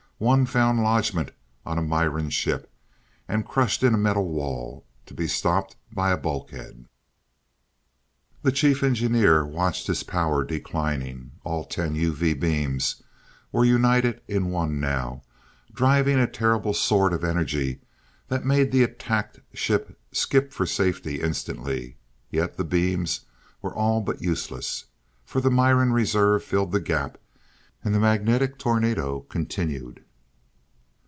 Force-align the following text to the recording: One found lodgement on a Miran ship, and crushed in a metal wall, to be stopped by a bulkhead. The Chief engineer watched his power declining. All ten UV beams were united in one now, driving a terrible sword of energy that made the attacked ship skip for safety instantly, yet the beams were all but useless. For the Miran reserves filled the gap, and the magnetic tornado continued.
One 0.21 0.45
found 0.45 0.83
lodgement 0.83 1.31
on 1.65 1.79
a 1.79 1.81
Miran 1.81 2.29
ship, 2.29 2.71
and 3.27 3.43
crushed 3.43 3.81
in 3.81 3.95
a 3.95 3.97
metal 3.97 4.29
wall, 4.29 4.85
to 5.07 5.15
be 5.15 5.25
stopped 5.27 5.77
by 5.91 6.11
a 6.11 6.17
bulkhead. 6.17 6.85
The 8.43 8.51
Chief 8.51 8.83
engineer 8.83 9.43
watched 9.43 9.87
his 9.87 10.03
power 10.03 10.43
declining. 10.43 11.31
All 11.43 11.63
ten 11.65 11.95
UV 11.95 12.39
beams 12.39 13.01
were 13.51 13.65
united 13.65 14.21
in 14.27 14.51
one 14.51 14.79
now, 14.79 15.23
driving 15.73 16.19
a 16.19 16.27
terrible 16.27 16.75
sword 16.75 17.13
of 17.13 17.23
energy 17.23 17.81
that 18.27 18.45
made 18.45 18.71
the 18.71 18.83
attacked 18.83 19.39
ship 19.55 19.99
skip 20.11 20.53
for 20.53 20.67
safety 20.67 21.19
instantly, 21.19 21.97
yet 22.29 22.57
the 22.57 22.63
beams 22.63 23.21
were 23.59 23.73
all 23.73 24.01
but 24.01 24.21
useless. 24.21 24.85
For 25.25 25.41
the 25.41 25.49
Miran 25.49 25.93
reserves 25.93 26.45
filled 26.45 26.73
the 26.73 26.79
gap, 26.79 27.17
and 27.83 27.95
the 27.95 27.99
magnetic 27.99 28.59
tornado 28.59 29.21
continued. 29.21 30.05